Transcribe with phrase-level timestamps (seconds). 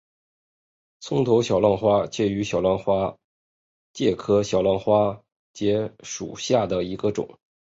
[0.99, 3.15] 葱头小浪花介为小浪花
[3.93, 5.21] 介科小浪花
[5.53, 7.37] 介属下的一个种。